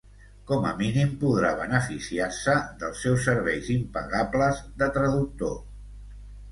Com 0.51 0.63
a 0.69 0.71
mínim 0.79 1.11
podrà 1.23 1.51
beneficiar-se 1.59 2.57
dels 2.81 3.05
seus 3.07 3.23
serveis 3.29 3.73
impagables 3.77 4.67
de 4.83 4.93
traductor. 4.99 5.59